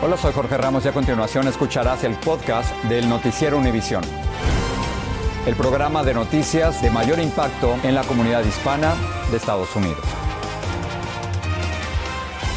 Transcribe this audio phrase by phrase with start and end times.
[0.00, 4.04] Hola, soy Jorge Ramos y a continuación escucharás el podcast del Noticiero Univisión.
[5.44, 8.94] El programa de noticias de mayor impacto en la comunidad hispana
[9.32, 9.98] de Estados Unidos.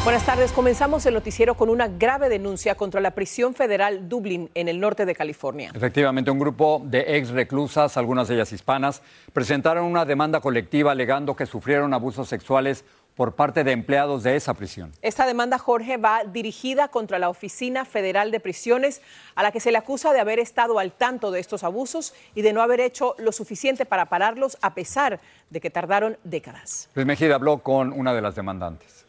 [0.04, 0.52] Buenas tardes.
[0.52, 5.04] Comenzamos el noticiero con una grave denuncia contra la prisión federal Dublin en el norte
[5.04, 5.70] de California.
[5.74, 11.34] Efectivamente, un grupo de ex reclusas, algunas de ellas hispanas, presentaron una demanda colectiva alegando
[11.34, 14.92] que sufrieron abusos sexuales por parte de empleados de esa prisión.
[15.02, 19.02] Esta demanda, Jorge, va dirigida contra la Oficina Federal de Prisiones,
[19.34, 22.42] a la que se le acusa de haber estado al tanto de estos abusos y
[22.42, 25.20] de no haber hecho lo suficiente para pararlos, a pesar
[25.50, 26.88] de que tardaron décadas.
[26.94, 29.04] Luis Mejía habló con una de las demandantes.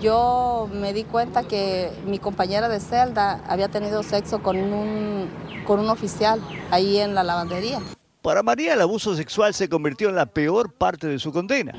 [0.00, 5.28] Yo me di cuenta que mi compañera de celda había tenido sexo con un,
[5.66, 6.40] con un oficial
[6.70, 7.80] ahí en la lavandería.
[8.22, 11.72] Para María el abuso sexual se convirtió en la peor parte de su condena.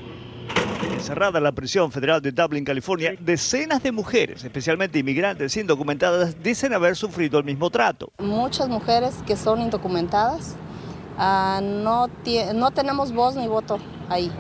[1.04, 6.74] Encerrada en la prisión federal de Dublin, California, decenas de mujeres, especialmente inmigrantes indocumentadas, dicen
[6.74, 8.14] haber sufrido el mismo trato.
[8.20, 10.56] Muchas mujeres que son indocumentadas
[11.18, 12.08] ah, no,
[12.56, 14.32] no tenemos voz ni voto ahí.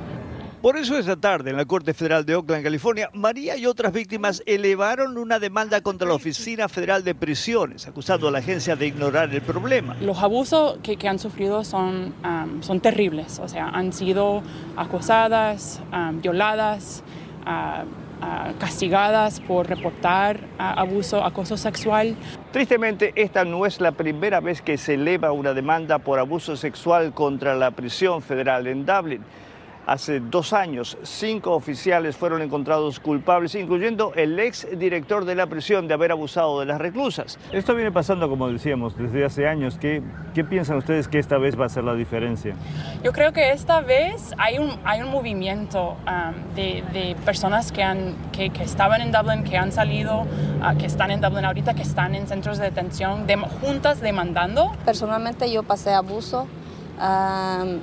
[0.64, 4.42] Por eso esta tarde en la Corte Federal de Oakland, California, María y otras víctimas
[4.46, 9.30] elevaron una demanda contra la Oficina Federal de Prisiones, acusando a la agencia de ignorar
[9.36, 9.98] el problema.
[10.00, 12.14] Los abusos que, han sufrido son,
[12.62, 14.42] son terribles, o sea, han sido
[14.78, 15.82] acosadas,
[16.22, 17.04] violadas.
[18.58, 22.16] castigadas por reportar abuso, acoso sexual.
[22.54, 27.14] Tristemente, esta no es la primera vez que se eleva una demanda por abuso sexual
[27.14, 29.26] contra la prisión federal en Dublin.
[29.86, 35.90] Hace dos años, cinco oficiales fueron encontrados culpables, incluyendo el ex director de la prisión
[35.90, 37.38] de haber abusado de las reclusas.
[37.52, 39.78] Esto viene pasando, como decíamos, desde hace años.
[39.78, 40.02] ¿Qué,
[40.34, 42.56] qué piensan ustedes que esta vez va a ser la diferencia?
[43.04, 47.84] Yo creo que esta vez hay un, hay un movimiento um, de, de, personas que,
[47.84, 51.74] han, que, que, estaban en Dublin, que han salido, uh, que están en Dublin ahorita,
[51.74, 54.72] que están en centros de detención, de, juntas demandando.
[54.86, 56.48] Personalmente yo pasé abuso.
[57.02, 57.80] Um,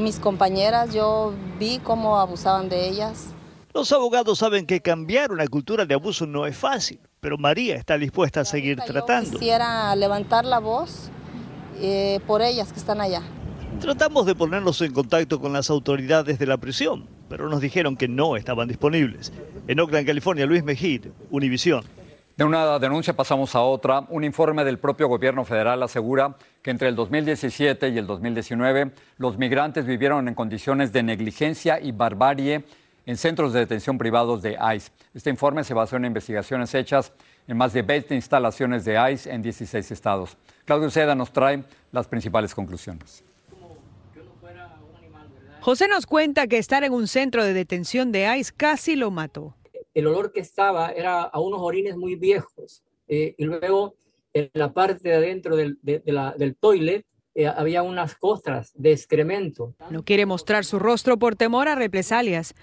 [0.00, 3.28] mis compañeras, yo vi cómo abusaban de ellas.
[3.72, 7.96] Los abogados saben que cambiar una cultura de abuso no es fácil, pero María está
[7.98, 9.30] dispuesta a seguir tratando.
[9.30, 11.10] quisiera levantar la voz
[11.78, 13.22] eh, por ellas que están allá.
[13.80, 18.08] Tratamos de ponernos en contacto con las autoridades de la prisión, pero nos dijeron que
[18.08, 19.32] no estaban disponibles.
[19.68, 21.84] En Oakland, California, Luis Mejid, Univisión.
[22.40, 24.06] De una denuncia pasamos a otra.
[24.08, 29.36] Un informe del propio gobierno federal asegura que entre el 2017 y el 2019 los
[29.36, 32.64] migrantes vivieron en condiciones de negligencia y barbarie
[33.04, 34.90] en centros de detención privados de ICE.
[35.12, 37.12] Este informe se basó en investigaciones hechas
[37.46, 40.38] en más de 20 instalaciones de ICE en 16 estados.
[40.64, 41.62] Claudio Seda nos trae
[41.92, 43.22] las principales conclusiones.
[45.60, 49.54] José nos cuenta que estar en un centro de detención de ICE casi lo mató
[49.94, 52.82] el olor que estaba era a unos orines muy viejos.
[53.08, 53.96] Eh, y luego
[54.32, 57.04] en la parte de adentro del, del toilet
[57.34, 59.74] eh, había unas costras de excremento.
[59.90, 62.54] No quiere mostrar su rostro por temor a represalias.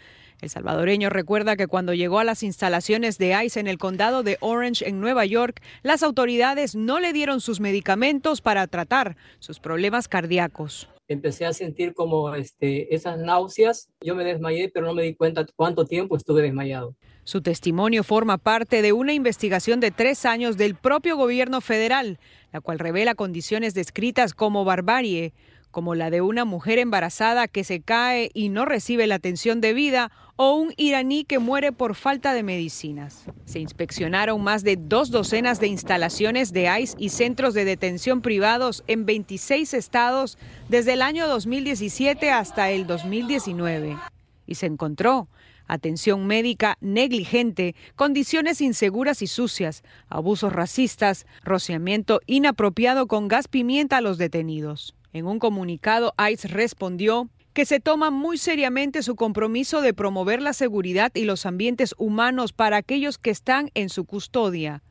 [0.42, 4.38] El salvadoreño recuerda que cuando llegó a las instalaciones de ICE en el condado de
[4.40, 10.08] Orange, en Nueva York, las autoridades no le dieron sus medicamentos para tratar sus problemas
[10.08, 10.90] cardíacos.
[11.08, 13.90] Empecé a sentir como este, esas náuseas.
[14.02, 16.96] Yo me desmayé, pero no me di cuenta cuánto tiempo estuve desmayado.
[17.24, 22.20] Su testimonio forma parte de una investigación de tres años del propio gobierno federal,
[22.54, 25.34] la cual revela condiciones descritas como barbarie,
[25.72, 30.12] como la de una mujer embarazada que se cae y no recibe la atención debida
[30.36, 33.26] o un iraní que muere por falta de medicinas.
[33.46, 38.84] Se inspeccionaron más de dos docenas de instalaciones de ICE y centros de detención privados
[38.88, 40.38] en 26 estados
[40.70, 43.98] desde el año 2017 hasta el 2019.
[44.46, 45.28] Y se encontró
[45.68, 54.02] atención médica negligente, condiciones inseguras y sucias, abusos racistas, rociamiento inapropiado con gas pimienta a
[54.02, 54.97] los detenidos.
[55.14, 60.54] En un comunicado, ICE respondió que se toma muy seriamente su compromiso de promover la
[60.54, 64.84] seguridad y los ambientes humanos para aquellos que están en su custodia.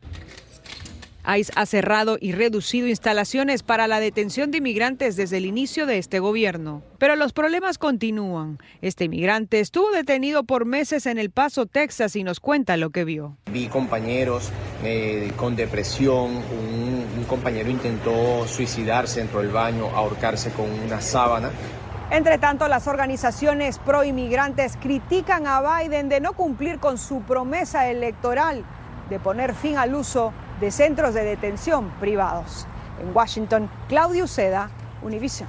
[1.27, 5.99] ICE ha cerrado y reducido instalaciones para la detención de inmigrantes desde el inicio de
[5.99, 6.83] este gobierno.
[6.99, 8.59] Pero los problemas continúan.
[8.81, 13.05] Este inmigrante estuvo detenido por meses en El Paso, Texas, y nos cuenta lo que
[13.05, 13.37] vio.
[13.51, 14.51] Vi compañeros
[14.85, 21.51] eh, con depresión, un, un compañero intentó suicidarse dentro del baño, ahorcarse con una sábana.
[22.11, 27.91] Entre tanto, las organizaciones pro inmigrantes critican a Biden de no cumplir con su promesa
[27.91, 28.65] electoral
[29.11, 32.67] de poner fin al uso de centros de detención privados.
[33.01, 34.71] En Washington, Claudio Seda,
[35.03, 35.49] Univision.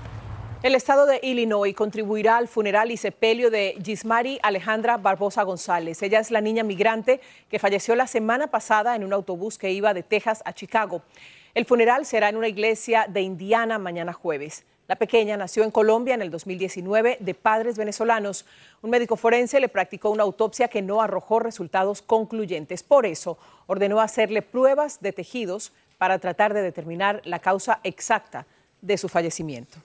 [0.63, 6.01] El estado de Illinois contribuirá al funeral y sepelio de Gismari Alejandra Barbosa González.
[6.01, 9.94] Ella es la niña migrante que falleció la semana pasada en un autobús que iba
[9.94, 11.04] de Texas a Chicago.
[11.54, 14.65] El funeral será en una iglesia de Indiana mañana jueves.
[14.88, 18.45] La pequeña nació en Colombia en el 2019 de padres venezolanos.
[18.81, 22.84] Un médico forense le practicó una autopsia que no arrojó resultados concluyentes.
[22.84, 28.45] Por eso ordenó hacerle pruebas de tejidos para tratar de determinar la causa exacta
[28.81, 29.78] de su fallecimiento.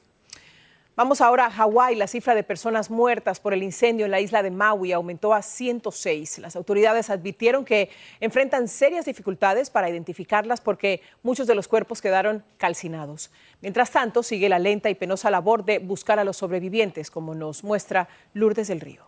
[0.94, 1.94] Vamos ahora a Hawái.
[1.94, 5.40] La cifra de personas muertas por el incendio en la isla de Maui aumentó a
[5.40, 6.38] 106.
[6.38, 7.88] Las autoridades advirtieron que
[8.20, 13.30] enfrentan serias dificultades para identificarlas porque muchos de los cuerpos quedaron calcinados.
[13.62, 17.64] Mientras tanto, sigue la lenta y penosa labor de buscar a los sobrevivientes, como nos
[17.64, 19.06] muestra Lourdes del Río.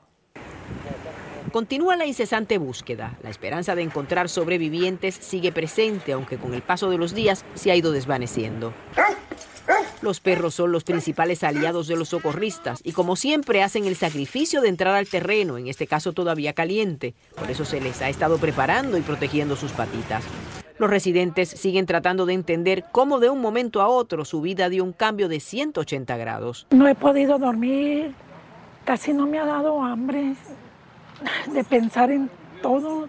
[1.52, 3.18] Continúa la incesante búsqueda.
[3.22, 7.70] La esperanza de encontrar sobrevivientes sigue presente, aunque con el paso de los días se
[7.70, 8.72] ha ido desvaneciendo.
[10.04, 14.60] Los perros son los principales aliados de los socorristas y como siempre hacen el sacrificio
[14.60, 17.14] de entrar al terreno, en este caso todavía caliente.
[17.34, 20.22] Por eso se les ha estado preparando y protegiendo sus patitas.
[20.78, 24.84] Los residentes siguen tratando de entender cómo de un momento a otro su vida dio
[24.84, 26.66] un cambio de 180 grados.
[26.68, 28.12] No he podido dormir,
[28.84, 30.34] casi no me ha dado hambre
[31.50, 32.28] de pensar en
[32.60, 33.08] todo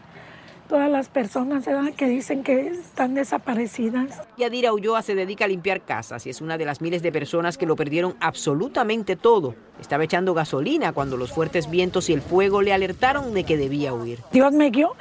[0.67, 1.65] todas las personas
[1.95, 4.21] que dicen que están desaparecidas.
[4.37, 7.57] Yadira Ulloa se dedica a limpiar casas y es una de las miles de personas
[7.57, 9.55] que lo perdieron absolutamente todo.
[9.79, 13.93] Estaba echando gasolina cuando los fuertes vientos y el fuego le alertaron de que debía
[13.93, 14.19] huir.
[14.31, 14.95] Dios me guió,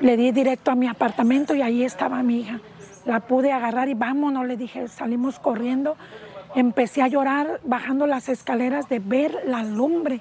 [0.00, 2.60] le di directo a mi apartamento y ahí estaba mi hija.
[3.04, 5.96] La pude agarrar y vámonos, le dije, salimos corriendo.
[6.54, 10.20] Empecé a llorar bajando las escaleras de ver la lumbre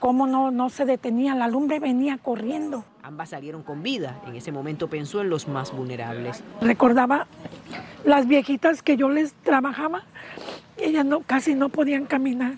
[0.00, 2.84] cómo no, no se detenía, la lumbre venía corriendo.
[3.10, 4.20] Ambas salieron con vida.
[4.28, 6.44] En ese momento pensó en los más vulnerables.
[6.60, 7.26] Recordaba
[8.04, 10.04] las viejitas que yo les trabajaba,
[10.78, 12.52] ellas no, casi no podían caminar.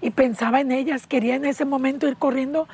[0.00, 2.66] Y pensaba en ellas, quería en ese momento ir corriendo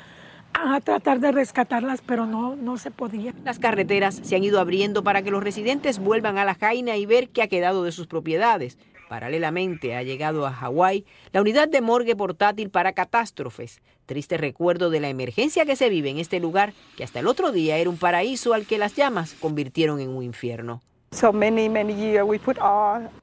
[0.53, 3.33] a tratar de rescatarlas, pero no, no se podía.
[3.43, 7.05] Las carreteras se han ido abriendo para que los residentes vuelvan a la Jaina y
[7.05, 8.77] ver qué ha quedado de sus propiedades.
[9.11, 11.03] Paralelamente ha llegado a Hawái
[11.33, 13.81] la unidad de morgue portátil para catástrofes.
[14.05, 17.51] Triste recuerdo de la emergencia que se vive en este lugar, que hasta el otro
[17.51, 20.81] día era un paraíso al que las llamas convirtieron en un infierno.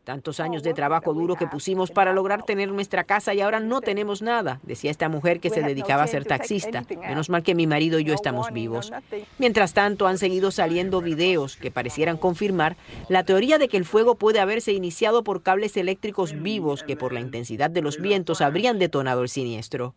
[0.04, 3.80] Tantos años de trabajo duro que pusimos para lograr tener nuestra casa y ahora no
[3.80, 6.84] tenemos nada, decía esta mujer que se dedicaba a ser taxista.
[7.00, 8.92] Menos mal que mi marido y yo estamos vivos.
[9.38, 12.76] Mientras tanto, han seguido saliendo videos que parecieran confirmar
[13.08, 17.14] la teoría de que el fuego puede haberse iniciado por cables eléctricos vivos que por
[17.14, 19.94] la intensidad de los vientos habrían detonado el siniestro.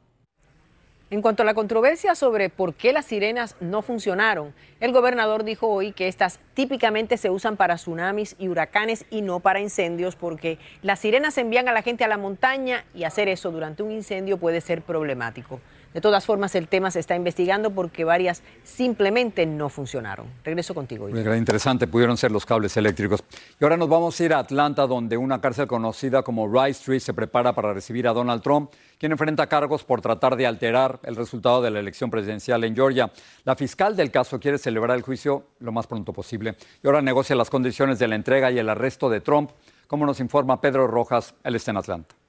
[1.11, 5.67] En cuanto a la controversia sobre por qué las sirenas no funcionaron, el gobernador dijo
[5.67, 10.57] hoy que estas típicamente se usan para tsunamis y huracanes y no para incendios porque
[10.81, 14.37] las sirenas envían a la gente a la montaña y hacer eso durante un incendio
[14.37, 15.59] puede ser problemático.
[15.93, 20.27] De todas formas, el tema se está investigando porque varias simplemente no funcionaron.
[20.43, 21.10] Regreso contigo.
[21.10, 23.24] Interesante, pudieron ser los cables eléctricos.
[23.60, 27.00] Y ahora nos vamos a ir a Atlanta, donde una cárcel conocida como Rice Street
[27.00, 31.15] se prepara para recibir a Donald Trump, quien enfrenta cargos por tratar de alterar el
[31.15, 33.12] resultado de la elección presidencial en Georgia.
[33.43, 37.36] La fiscal del caso quiere celebrar el juicio lo más pronto posible y ahora negocia
[37.36, 39.51] las condiciones de la entrega y el arresto de Trump
[39.88, 42.20] Como nos informa Pedro Rojas, él está en Atlanta.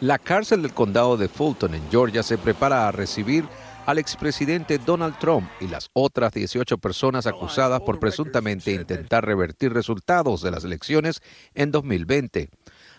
[0.00, 3.46] La cárcel del condado de Fulton en Georgia se prepara a recibir
[3.86, 10.42] al expresidente Donald Trump y las otras 18 personas acusadas por presuntamente intentar revertir resultados
[10.42, 11.22] de las elecciones
[11.54, 12.50] en 2020.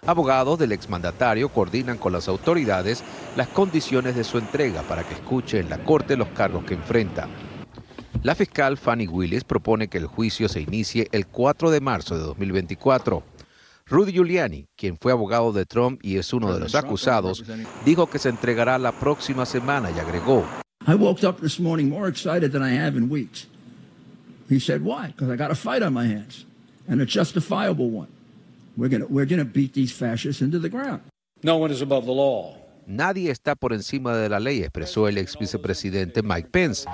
[0.08, 3.04] Abogados del exmandatario coordinan con las autoridades
[3.36, 7.27] las condiciones de su entrega para que escuche en la corte los cargos que enfrenta.
[8.24, 12.24] La fiscal Fanny Willis propone que el juicio se inicie el 4 de marzo de
[12.24, 13.37] 2024.
[13.89, 17.44] Rudy Giuliani, quien fue abogado de Trump y es uno de los acusados,
[17.86, 20.44] dijo que se entregará la próxima semana y agregó,
[20.86, 23.48] I woke up this morning more excited than I have in weeks.
[24.50, 25.08] He said, Why?
[25.08, 26.46] Because I got a fight on my hands,
[26.88, 28.08] and a justifiable one.
[28.77, 31.01] We're going we're gonna beat these fascists into the ground.
[31.44, 32.56] No one is above the law.
[32.86, 36.88] Nadie está por encima de la ley, expresó el ex vicepresidente Mike Pence,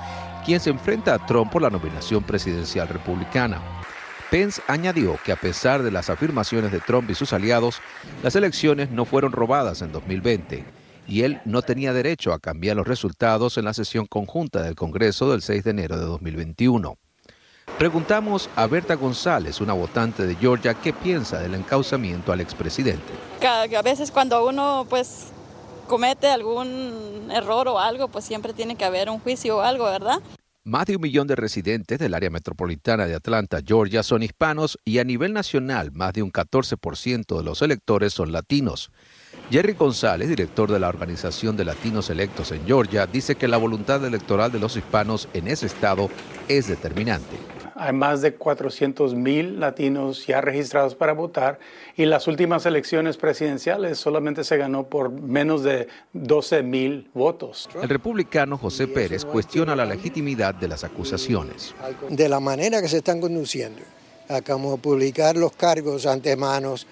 [0.43, 3.82] quien se enfrenta a Trump por la nominación presidencial republicana.
[4.33, 7.81] Pence añadió que a pesar de las afirmaciones de Trump y sus aliados,
[8.23, 10.65] las elecciones no fueron robadas en 2020
[11.07, 15.29] y él no tenía derecho a cambiar los resultados en la sesión conjunta del Congreso
[15.29, 16.97] del 6 de enero de 2021.
[17.77, 23.13] Preguntamos a Berta González, una votante de Georgia, qué piensa del encauzamiento al expresidente.
[23.47, 25.27] A veces cuando uno pues
[25.87, 30.23] comete algún error o algo, pues siempre tiene que haber un juicio o algo, ¿verdad?
[30.65, 34.99] Más de un millón de residentes del área metropolitana de Atlanta, Georgia, son hispanos y
[34.99, 38.89] a nivel nacional más de un 14% de los electores son latinos.
[39.51, 44.05] Jerry González, director de la Organización de Latinos Electos en Georgia, dice que la voluntad
[44.05, 46.09] electoral de los hispanos en ese estado
[46.47, 47.35] es determinante.
[47.75, 51.59] Hay más de 400 mil latinos ya registrados para votar
[51.95, 57.69] y las últimas elecciones presidenciales solamente se ganó por menos de 12 mil votos.
[57.81, 61.73] El republicano José Pérez cuestiona la legitimidad de las acusaciones.
[62.09, 63.81] De la manera que se están conduciendo,
[64.29, 66.87] a como publicar los cargos ante manos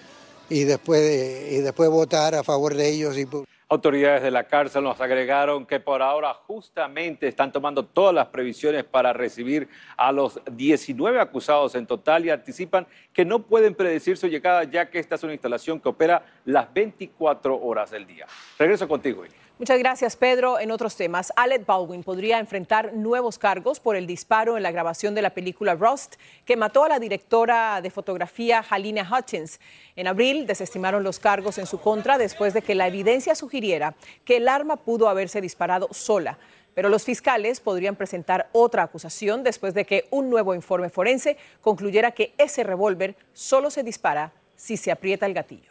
[0.49, 3.17] y después, y después votar a favor de ellos.
[3.17, 3.27] Y...
[3.71, 8.83] Autoridades de la cárcel nos agregaron que por ahora justamente están tomando todas las previsiones
[8.83, 14.27] para recibir a los 19 acusados en total y anticipan que no pueden predecir su
[14.27, 18.25] llegada ya que esta es una instalación que opera las 24 horas del día.
[18.59, 19.23] Regreso contigo.
[19.61, 20.59] Muchas gracias, Pedro.
[20.59, 25.13] En otros temas, Alec Baldwin podría enfrentar nuevos cargos por el disparo en la grabación
[25.13, 26.15] de la película Rust,
[26.45, 29.59] que mató a la directora de fotografía Halina Hutchins.
[29.95, 33.93] En abril desestimaron los cargos en su contra después de que la evidencia sugiriera
[34.25, 36.39] que el arma pudo haberse disparado sola.
[36.73, 42.13] Pero los fiscales podrían presentar otra acusación después de que un nuevo informe forense concluyera
[42.13, 45.70] que ese revólver solo se dispara si se aprieta el gatillo.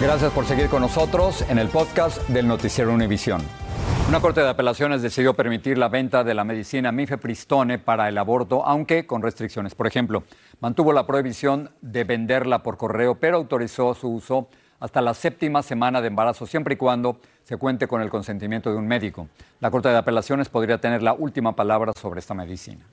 [0.00, 3.42] Gracias por seguir con nosotros en el podcast del Noticiero Univisión.
[4.08, 8.64] Una corte de apelaciones decidió permitir la venta de la medicina mifepristone para el aborto,
[8.64, 9.74] aunque con restricciones.
[9.74, 10.22] Por ejemplo,
[10.60, 16.00] mantuvo la prohibición de venderla por correo, pero autorizó su uso hasta la séptima semana
[16.00, 19.26] de embarazo, siempre y cuando se cuente con el consentimiento de un médico.
[19.58, 22.84] La Corte de Apelaciones podría tener la última palabra sobre esta medicina.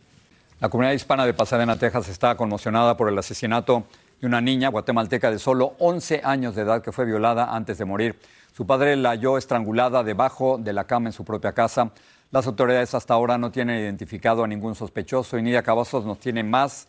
[0.60, 3.84] La comunidad hispana de Pasadena, Texas, está conmocionada por el asesinato
[4.25, 8.20] una niña guatemalteca de solo 11 años de edad que fue violada antes de morir.
[8.51, 11.91] Su padre la halló estrangulada debajo de la cama en su propia casa.
[12.32, 16.44] Las autoridades hasta ahora no tienen identificado a ningún sospechoso y Nidia Cavazos nos tiene
[16.44, 16.88] más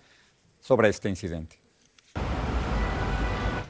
[0.60, 1.58] sobre este incidente.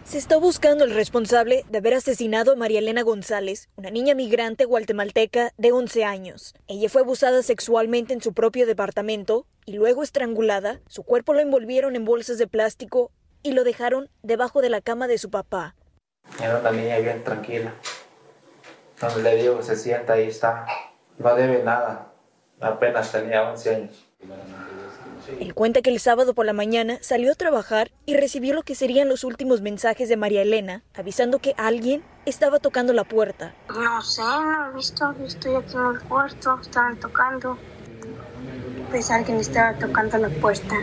[0.07, 4.65] Se está buscando el responsable de haber asesinado a María Elena González, una niña migrante
[4.65, 6.55] guatemalteca de 11 años.
[6.69, 10.81] Ella fue abusada sexualmente en su propio departamento y luego estrangulada.
[10.87, 13.11] Su cuerpo lo envolvieron en bolsas de plástico
[13.47, 15.77] y lo dejaron debajo de la cama de su papá.
[16.43, 17.73] Era una niña bien tranquila.
[19.01, 20.67] Donde le digo, se sienta ahí está.
[21.19, 22.13] No debe nada.
[22.61, 24.07] Apenas tenía 11 años.
[25.39, 28.75] Él cuenta que el sábado por la mañana salió a trabajar y recibió lo que
[28.75, 33.55] serían los últimos mensajes de María Elena, avisando que alguien estaba tocando la puerta.
[33.69, 37.57] No sé, no he visto, estoy aquí en el cuarto, estaban tocando.
[38.91, 40.75] Pues alguien estaba tocando la puerta.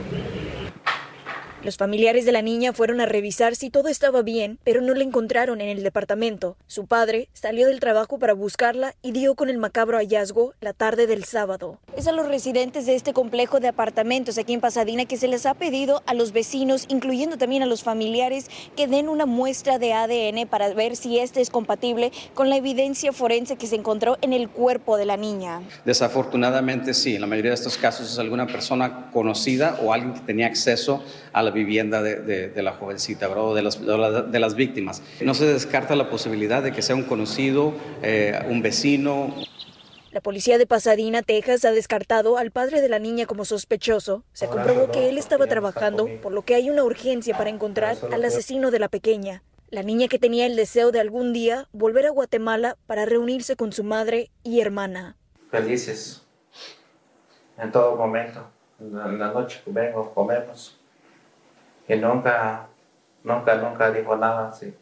[1.63, 5.03] Los familiares de la niña fueron a revisar si todo estaba bien, pero no la
[5.05, 6.57] encontraron en el departamento.
[6.67, 11.07] Su padre salió del trabajo para buscarla y dio con el macabro hallazgo la tarde
[11.07, 11.79] del sábado.
[11.95, 15.45] Es a los residentes de este complejo de apartamentos aquí en Pasadena que se les
[15.45, 19.93] ha pedido a los vecinos, incluyendo también a los familiares, que den una muestra de
[19.93, 24.33] ADN para ver si este es compatible con la evidencia forense que se encontró en
[24.33, 25.61] el cuerpo de la niña.
[25.85, 30.19] Desafortunadamente sí, en la mayoría de estos casos es alguna persona conocida o alguien que
[30.19, 31.01] tenía acceso
[31.31, 35.01] a la vivienda de, de, la jovencita o de, los, de, las víctimas.
[35.21, 39.33] No se descarta la posibilidad de que sea un conocido, eh, un vecino.
[40.11, 44.23] La policía de Pasadena, Texas, ha descartado al padre de la niña como sospechoso.
[44.33, 48.25] Se comprobó que él estaba trabajando, por lo que hay una urgencia para encontrar al
[48.25, 49.43] asesino de la pequeña.
[49.69, 53.71] La niña que tenía el deseo de algún día volver a Guatemala para reunirse con
[53.71, 55.17] su madre y hermana.
[55.49, 56.21] Felices,
[57.57, 58.47] en todo momento.
[58.79, 60.77] En la noche vengo, comemos
[61.87, 62.67] que nunca,
[63.23, 64.73] nunca, nunca dijo nada, si,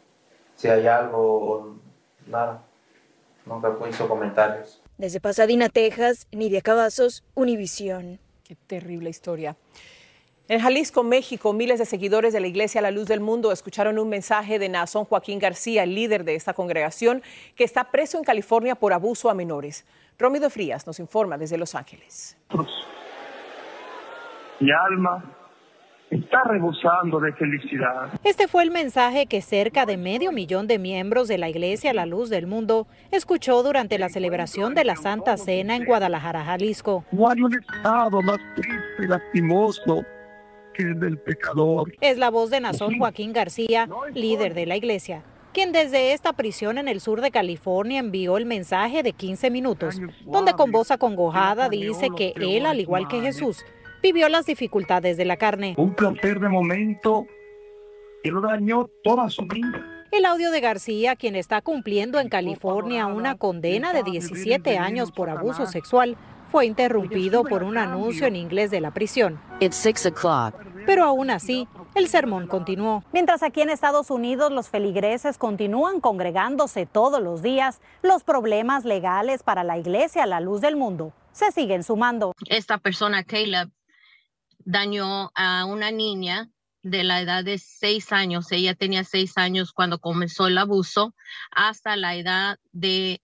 [0.54, 1.76] si hay algo,
[2.26, 2.62] nada,
[3.46, 4.82] nunca hizo comentarios.
[4.98, 8.20] Desde Pasadena, Texas, Nidia Cavazos, Univisión.
[8.44, 9.56] Qué terrible historia.
[10.48, 14.08] En Jalisco, México, miles de seguidores de la Iglesia La Luz del Mundo escucharon un
[14.08, 17.22] mensaje de Nazón Joaquín García, el líder de esta congregación,
[17.56, 19.86] que está preso en California por abuso a menores.
[20.18, 22.36] Romido Frías nos informa desde Los Ángeles.
[24.60, 25.24] Mi alma
[26.12, 28.10] está rebosando de felicidad.
[28.22, 32.06] Este fue el mensaje que cerca de medio millón de miembros de la Iglesia La
[32.06, 37.04] Luz del Mundo escuchó durante la celebración de la Santa Cena en Guadalajara, Jalisco.
[37.12, 40.04] No hay un estado más triste y lastimoso
[40.74, 41.92] que el del pecador.
[42.00, 45.22] Es la voz de Nazón Joaquín García, líder de la Iglesia
[45.52, 50.00] quien desde esta prisión en el sur de California envió el mensaje de 15 minutos,
[50.24, 53.62] donde con voz acongojada dice que él, al igual que Jesús,
[54.02, 55.74] vivió las dificultades de la carne.
[55.78, 57.26] Un placer de momento
[58.22, 60.06] que lo dañó toda su vida.
[60.10, 65.30] El audio de García, quien está cumpliendo en California una condena de 17 años por
[65.30, 66.18] abuso sexual,
[66.50, 69.40] fue interrumpido por un anuncio en inglés de la prisión.
[70.84, 73.04] Pero aún así, el sermón continuó.
[73.12, 79.42] Mientras aquí en Estados Unidos los feligreses continúan congregándose todos los días, los problemas legales
[79.42, 82.34] para la iglesia a la luz del mundo se siguen sumando.
[82.48, 83.70] Esta persona, Caleb,
[84.64, 86.50] dañó a una niña
[86.82, 91.14] de la edad de seis años, ella tenía seis años cuando comenzó el abuso,
[91.50, 93.22] hasta la edad de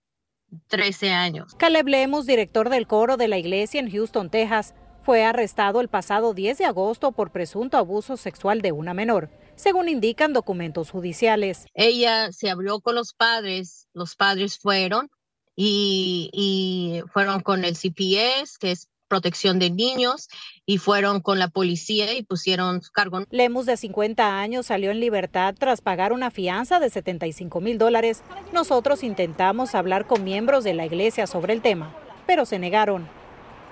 [0.67, 1.55] 13 años.
[1.55, 6.33] Caleb Lemus, director del coro de la iglesia en Houston, Texas, fue arrestado el pasado
[6.33, 11.65] 10 de agosto por presunto abuso sexual de una menor, según indican documentos judiciales.
[11.73, 15.09] Ella se habló con los padres, los padres fueron
[15.55, 20.29] y, y fueron con el CPS, que es protección de niños
[20.65, 23.23] y fueron con la policía y pusieron cargo.
[23.29, 28.23] Lemus, de 50 años, salió en libertad tras pagar una fianza de 75 mil dólares.
[28.53, 31.93] Nosotros intentamos hablar con miembros de la iglesia sobre el tema,
[32.25, 33.09] pero se negaron.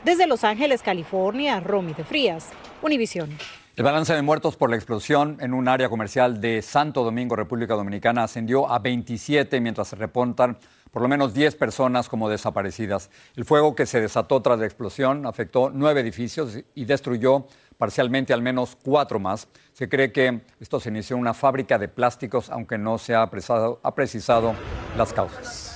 [0.04, 2.50] Desde Los Ángeles, California, Romy de Frías,
[2.82, 3.30] Univisión.
[3.78, 7.76] El balance de muertos por la explosión en un área comercial de Santo Domingo, República
[7.76, 10.58] Dominicana, ascendió a 27 mientras se reportan
[10.98, 13.12] por lo menos 10 personas como desaparecidas.
[13.36, 17.46] El fuego que se desató tras la explosión afectó nueve edificios y destruyó
[17.78, 19.48] parcialmente al menos cuatro más.
[19.74, 23.30] Se cree que esto se inició en una fábrica de plásticos, aunque no se ha
[23.30, 24.56] precisado,
[24.98, 25.67] las causas.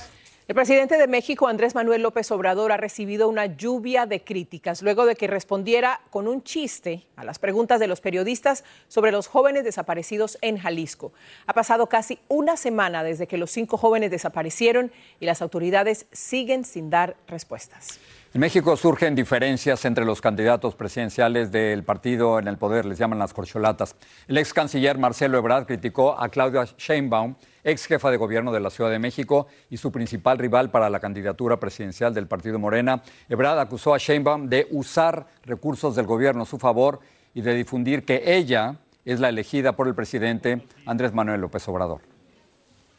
[0.48, 5.06] El presidente de México, Andrés Manuel López Obrador, ha recibido una lluvia de críticas luego
[5.06, 9.62] de que respondiera con un chiste a las preguntas de los periodistas sobre los jóvenes
[9.62, 11.12] desaparecidos en Jalisco.
[11.46, 16.64] Ha pasado casi una semana desde que los cinco jóvenes desaparecieron y las autoridades siguen
[16.64, 18.00] sin dar respuestas.
[18.34, 23.20] En México surgen diferencias entre los candidatos presidenciales del partido en el poder, les llaman
[23.20, 23.94] las corcholatas.
[24.26, 28.70] El ex canciller Marcelo Ebrard criticó a Claudia Sheinbaum, ex jefa de gobierno de la
[28.70, 33.02] Ciudad de México y su principal rival para la candidatura presidencial del partido Morena.
[33.28, 37.00] Ebrard acusó a Sheinbaum de usar recursos del gobierno a su favor
[37.34, 42.00] y de difundir que ella es la elegida por el presidente Andrés Manuel López Obrador.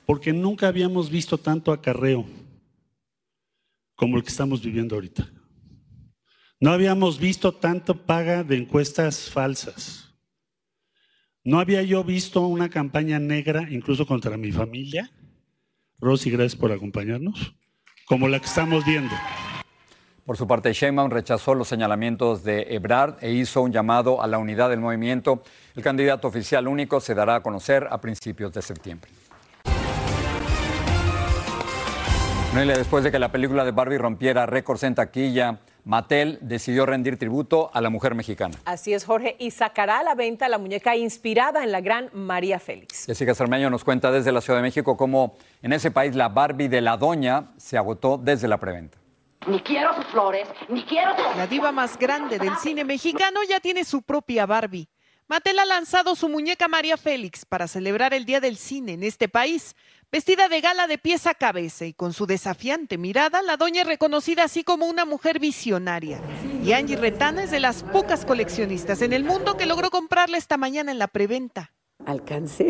[0.06, 2.26] Porque nunca habíamos visto tanto acarreo
[3.96, 5.30] como el que estamos viviendo ahorita.
[6.60, 10.13] No habíamos visto tanto paga de encuestas falsas.
[11.46, 15.12] No había yo visto una campaña negra, incluso contra mi familia.
[16.00, 17.54] Rosy, gracias por acompañarnos,
[18.06, 19.14] como la que estamos viendo.
[20.26, 24.38] Por su parte, Sheinbaum rechazó los señalamientos de Ebrard e hizo un llamado a la
[24.38, 25.44] unidad del movimiento.
[25.76, 29.12] El candidato oficial único se dará a conocer a principios de septiembre.
[32.54, 37.70] después de que la película de Barbie rompiera récords en taquilla, Mattel decidió rendir tributo
[37.74, 38.58] a la mujer mexicana.
[38.66, 42.60] Así es, Jorge, y sacará a la venta la muñeca inspirada en la gran María
[42.60, 43.06] Félix.
[43.06, 46.70] Jessica Cermeño nos cuenta desde la Ciudad de México cómo en ese país la Barbie
[46.70, 48.98] de la Doña se agotó desde la preventa.
[49.46, 53.84] Ni quiero sus flores, ni quiero La diva más grande del cine mexicano ya tiene
[53.84, 54.88] su propia Barbie.
[55.28, 59.28] Mattel ha lanzado su muñeca María Félix para celebrar el Día del Cine en este
[59.28, 59.76] país.
[60.14, 63.88] Vestida de gala de pies a cabeza y con su desafiante mirada, la doña es
[63.88, 66.22] reconocida así como una mujer visionaria.
[66.64, 70.56] Y Angie Retana es de las pocas coleccionistas en el mundo que logró comprarla esta
[70.56, 71.72] mañana en la preventa
[72.06, 72.70] alcance.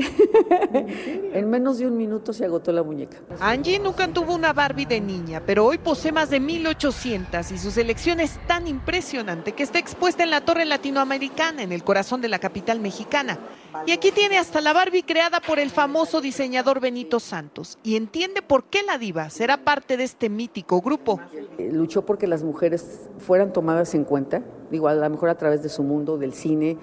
[1.34, 3.18] en menos de un minuto se agotó la muñeca.
[3.40, 7.72] Angie nunca tuvo una Barbie de niña, pero hoy posee más de 1800 y su
[7.72, 12.30] selección es tan impresionante que está expuesta en la Torre Latinoamericana, en el corazón de
[12.30, 13.40] la capital mexicana.
[13.88, 18.42] Y aquí tiene hasta la Barbie creada por el famoso diseñador Benito Santos y entiende
[18.42, 21.20] por qué la diva será parte de este mítico grupo.
[21.58, 25.64] Eh, luchó porque las mujeres fueran tomadas en cuenta, igual a lo mejor a través
[25.64, 26.78] de su mundo, del cine,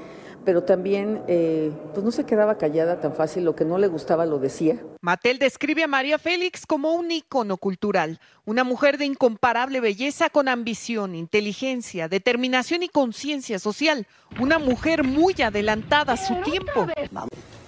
[0.45, 4.27] pero también eh, pues no se quedaba callada tan fácil, lo que no le gustaba
[4.27, 4.79] lo decía.
[5.01, 10.49] Mattel describe a María Félix como un ícono cultural, una mujer de incomparable belleza con
[10.49, 14.07] ambición, inteligencia, determinación y conciencia social,
[14.41, 16.87] una mujer muy adelantada a su tiempo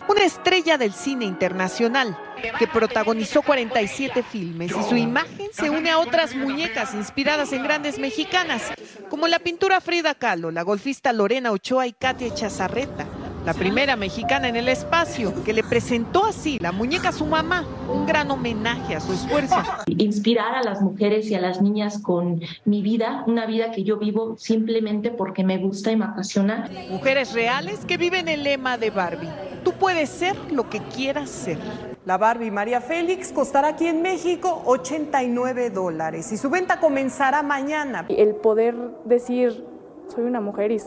[0.08, 2.16] una estrella del cine internacional
[2.58, 7.98] que protagonizó 47 filmes y su imagen se une a otras muñecas inspiradas en grandes
[7.98, 8.62] mexicanas,
[9.08, 13.06] como la pintura Frida Kahlo, la golfista Lorena Ochoa y Katia Chazarreta,
[13.44, 17.66] la primera mexicana en el espacio, que le presentó así la muñeca a su mamá,
[17.88, 19.56] un gran homenaje a su esfuerzo.
[19.86, 23.98] Inspirar a las mujeres y a las niñas con mi vida, una vida que yo
[23.98, 26.70] vivo simplemente porque me gusta y me apasiona.
[26.90, 29.28] Mujeres reales que viven el lema de Barbie.
[29.64, 31.58] Tú puedes ser lo que quieras ser.
[32.04, 38.06] La Barbie María Félix costará aquí en México 89 dólares y su venta comenzará mañana.
[38.08, 39.64] El poder decir,
[40.08, 40.80] soy una mujer y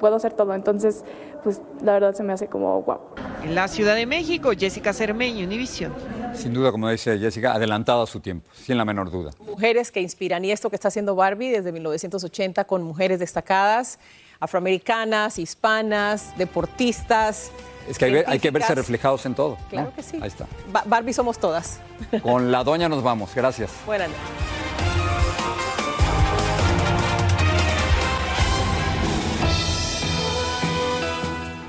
[0.00, 0.54] puedo hacer todo.
[0.54, 1.04] Entonces,
[1.44, 3.00] pues la verdad se me hace como guau.
[3.44, 5.94] En la Ciudad de México, Jessica Cermeño, Univisión.
[6.34, 9.30] Sin duda, como dice Jessica, adelantado a su tiempo, sin la menor duda.
[9.46, 13.98] Mujeres que inspiran, y esto que está haciendo Barbie desde 1980 con mujeres destacadas,
[14.40, 17.50] afroamericanas, hispanas, deportistas.
[17.88, 19.56] Es que hay, que verse reflejados en todo.
[19.68, 20.18] Claro que sí.
[20.20, 20.46] Ahí está.
[20.86, 21.80] Barbie somos todas.
[22.22, 23.34] Con la doña nos vamos.
[23.34, 23.70] Gracias.
[23.86, 24.59] Buenas noches.